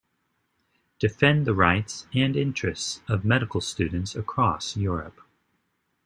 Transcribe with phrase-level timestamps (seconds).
[0.97, 5.21] Defend the rights and interest of medical students across Europe.